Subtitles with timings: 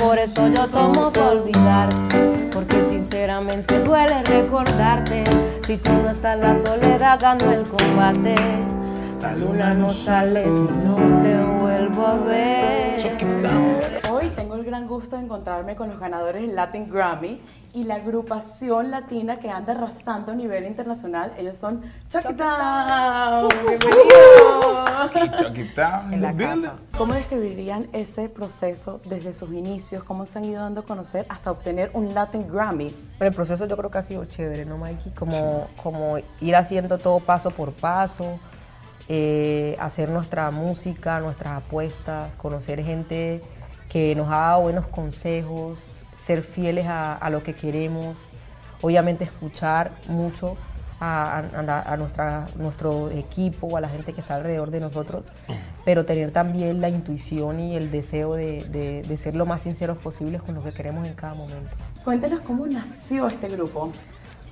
[0.00, 2.50] por eso yo tomo para olvidarte.
[2.52, 5.24] Porque sinceramente duele recordarte.
[5.66, 8.34] Si tú no estás la soledad, gano el combate.
[9.20, 13.99] La luna no sale si no te vuelvo a ver.
[14.40, 17.42] Tengo el gran gusto de encontrarme con los ganadores del Latin Grammy
[17.74, 21.34] y la agrupación latina que anda arrasando a nivel internacional.
[21.36, 23.50] Ellos son Chucky Town.
[26.08, 26.72] Bienvenidos.
[26.96, 30.04] ¿Cómo describirían ese proceso desde sus inicios?
[30.04, 32.96] ¿Cómo se han ido dando a conocer hasta obtener un Latin Grammy?
[33.18, 35.12] Pero el proceso yo creo que ha sido chévere, ¿no, Mikey?
[35.12, 38.40] Como, como ir haciendo todo paso por paso,
[39.06, 43.42] eh, hacer nuestra música, nuestras apuestas, conocer gente
[43.90, 45.78] que nos ha dado buenos consejos,
[46.14, 48.16] ser fieles a, a lo que queremos,
[48.80, 50.56] obviamente escuchar mucho
[51.00, 55.24] a, a- a nuestra, nuestro equipo, a la gente que está alrededor de nosotros,
[55.84, 59.98] pero tener también la intuición y el deseo de, de- de ser lo más sinceros
[59.98, 61.70] posibles con lo que queremos en cada momento.
[62.04, 63.90] Cuéntenos cómo nació este grupo.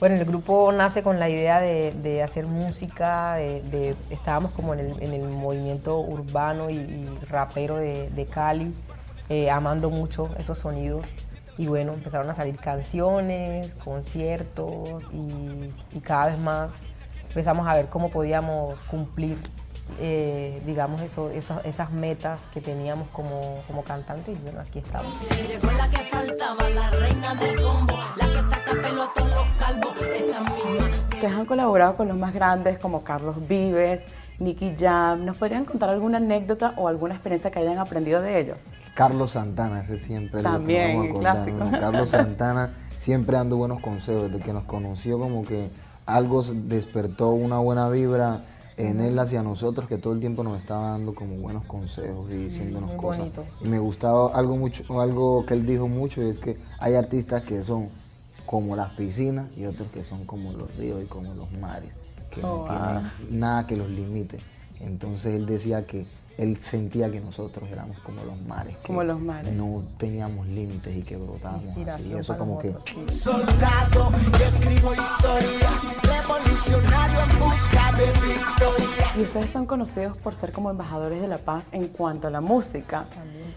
[0.00, 4.74] Bueno, el grupo nace con la idea de, de hacer música, de, de- estábamos como
[4.74, 8.74] en el, en el movimiento urbano y, y rapero de, de Cali,
[9.28, 11.06] eh, amando mucho esos sonidos.
[11.56, 16.72] Y bueno, empezaron a salir canciones, conciertos y, y cada vez más
[17.34, 19.36] empezamos a ver cómo podíamos cumplir,
[19.98, 25.12] eh, digamos, eso, esas, esas metas que teníamos como, como cantantes y bueno, aquí estamos.
[25.48, 29.48] Llegó la que faltaba, la reina del combo, la que saca pelo a todos los
[29.58, 30.90] calvos, esa misma.
[31.12, 34.04] Ustedes han colaborado con los más grandes como Carlos Vives,
[34.38, 35.24] Nicky Jam.
[35.24, 38.64] ¿Nos podrían contar alguna anécdota o alguna experiencia que hayan aprendido de ellos?
[38.94, 41.64] Carlos Santana, ese siempre es lo que También, vamos a acordar, clásico.
[41.64, 41.80] ¿no?
[41.80, 45.68] Carlos Santana siempre dando buenos consejos, desde que nos conoció como que
[46.06, 48.40] algo despertó una buena vibra
[48.76, 52.34] en él hacia nosotros, que todo el tiempo nos estaba dando como buenos consejos y
[52.34, 53.18] diciéndonos muy cosas.
[53.20, 53.44] bonito.
[53.62, 57.42] Y me gustaba algo mucho, algo que él dijo mucho, y es que hay artistas
[57.42, 57.88] que son
[58.46, 61.94] como las piscinas y otros que son como los ríos y como los mares,
[62.34, 64.38] que no Oh, tienen nada que los limite.
[64.80, 66.06] Entonces él decía que
[66.38, 68.76] él sentía que nosotros éramos como los mares.
[68.78, 69.52] que Como los mares.
[69.52, 72.12] No teníamos límites y que brotábamos así.
[72.14, 73.18] Eso como que nosotros, sí.
[73.18, 79.06] soldado y escribo historias, revolucionario en busca de victoria.
[79.16, 82.40] Y ustedes son conocidos por ser como embajadores de la paz en cuanto a la
[82.40, 83.06] música.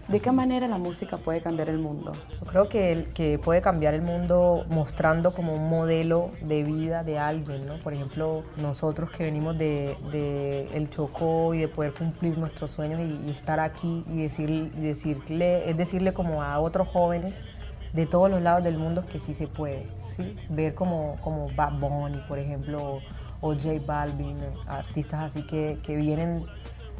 [0.06, 2.12] ¿De qué manera la música puede cambiar el mundo?
[2.40, 7.02] Yo creo que, el- que puede cambiar el mundo mostrando como un modelo de vida
[7.04, 7.78] de alguien, ¿no?
[7.80, 13.00] Por ejemplo, nosotros que venimos de, de el Chocó y de poder cumplir nuestros sueños
[13.00, 17.34] y, y estar aquí y, decir, y decirle, es decirle como a otros jóvenes
[17.92, 19.86] de todos los lados del mundo que sí se puede,
[20.16, 20.36] ¿sí?
[20.50, 23.00] Ver como, como Bad Bunny, por ejemplo,
[23.40, 24.36] o J Balvin,
[24.66, 26.44] artistas así que, que vienen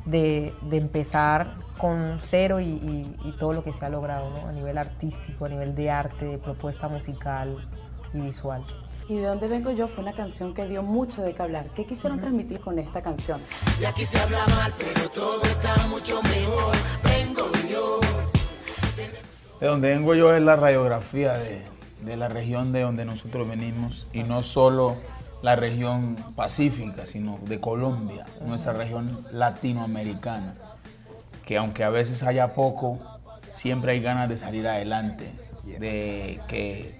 [0.06, 4.48] de, de empezar con cero y, y- y todo lo que se ha logrado ¿no?
[4.48, 7.56] a nivel artístico, a nivel de arte, de propuesta musical
[8.14, 8.64] y visual.
[9.08, 11.66] Y de dónde vengo yo fue una canción que dio mucho de qué hablar.
[11.74, 13.40] ¿Qué quisieron transmitir con esta canción?
[13.80, 15.40] Y aquí se habla mal, pero todo
[19.60, 21.62] De donde vengo yo es la radiografía de,
[22.04, 24.96] de la región de donde nosotros venimos y no solo
[25.42, 30.54] la región pacífica, sino de Colombia, nuestra región latinoamericana,
[31.44, 32.98] que aunque a veces haya poco,
[33.54, 35.32] siempre hay ganas de salir adelante,
[35.78, 36.94] de que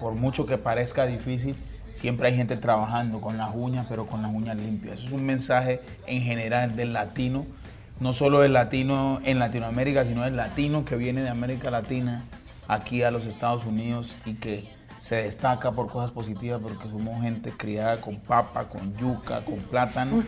[0.00, 1.56] por- mucho que parezca difícil,
[1.96, 4.98] siempre hay gente trabajando con las uñas, pero con las uñas limpias.
[4.98, 7.46] Eso es un mensaje en general del latino,
[8.00, 12.24] no solo del latino en Latinoamérica, sino del latino que viene de América Latina
[12.66, 17.52] aquí a los Estados Unidos y que se destaca por cosas positivas porque somos gente
[17.52, 20.22] criada con papa, con yuca, con plátano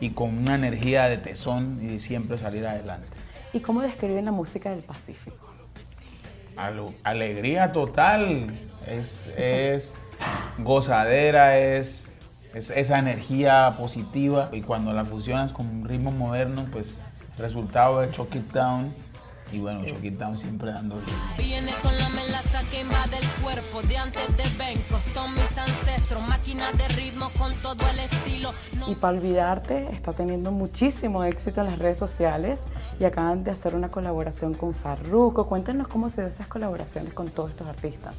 [0.00, 3.08] y con una energía de tesón y de siempre salir adelante.
[3.52, 5.50] ¿Y cómo describen la música del Pacífico?
[7.02, 8.46] Alegría total,
[8.86, 9.94] es, es
[10.58, 12.16] gozadera, es,
[12.54, 18.10] es esa energía positiva y cuando la fusionas con ritmos modernos, pues el resultado es
[18.12, 18.94] Chuck It Down
[19.52, 21.04] y bueno, Chuck It Down siempre dándole.
[21.38, 26.28] Viene con la melaza que invade el cuerpo de antes de Bencos, todos mis ancestros,
[26.28, 28.50] máquina de ritmo con todo el estilo.
[28.78, 32.60] No Y para olvidarte, está teniendo muchísimo éxito en las redes sociales
[32.98, 35.46] y acaban de hacer una colaboración con Farruko.
[35.46, 38.14] Cuéntanos cómo se ven esas colaboraciones con todos estos artistas.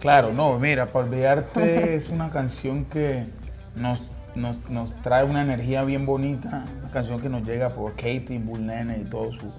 [0.00, 3.26] Claro, no, mira, para olvidarte es una canción que
[3.74, 4.02] nos,
[4.36, 8.98] nos, trae una energía bien bonita, una canción que nos llega por Katie, Bull Nene
[8.98, 9.50] y todo su,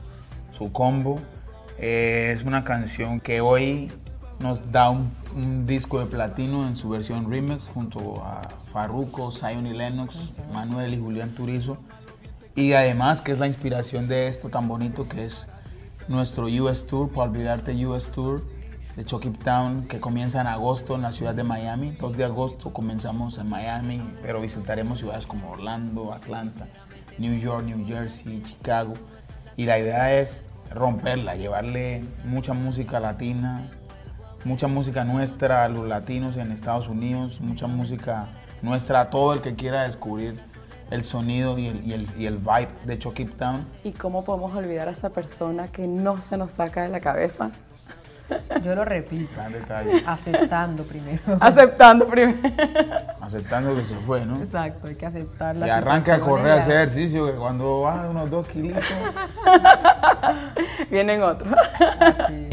[0.57, 1.19] su combo.
[1.77, 3.91] Eh, es una canción que hoy
[4.39, 8.41] nos da un, un disco de platino en su versión remix junto a
[8.71, 11.77] Farruko, Zion y Lennox, Manuel y Julián Turizo.
[12.56, 15.47] Y además que es la inspiración de esto tan bonito que es
[16.07, 18.41] nuestro US Tour, para olvidarte US Tour
[18.98, 21.92] de Chucky Town, que comienza en agosto en la ciudad de Miami.
[21.92, 26.68] 2 de agosto comenzamos en Miami, pero visitaremos ciudades como Orlando, Atlanta,
[27.20, 28.94] New York, New Jersey, Chicago.
[29.56, 33.70] Y la idea es romperla, llevarle mucha música latina,
[34.46, 38.30] mucha música nuestra a los latinos en Estados Unidos, mucha música
[38.64, 40.40] nuestra a todo el que quiera descubrir
[40.90, 43.68] el sonido y el, y el, vibe de Chucky Town.
[43.84, 47.52] ¿Y cómo podemos olvidar a esa persona que no se nos saca de la cabeza?
[48.63, 49.39] Yo lo repito,
[50.06, 51.21] aceptando primero.
[51.39, 52.38] Aceptando primero.
[53.21, 54.41] Aceptando que se fue, ¿no?
[54.41, 58.09] Exacto, hay que aceptar Y la arranca a correr a hacer ejercicio, que cuando baja
[58.09, 58.83] unos dos kilitos,
[60.89, 61.53] Vienen otros.
[62.00, 62.47] Así.